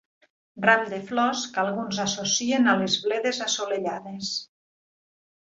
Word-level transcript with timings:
Ram 0.67 0.85
de 0.93 0.99
flors 1.09 1.43
que 1.57 1.61
alguns 1.63 2.01
associen 2.05 2.71
a 2.73 2.75
les 2.81 2.97
bledes 3.05 3.43
assolellades. 3.49 4.35